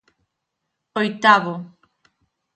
Oitavo. 0.99 1.53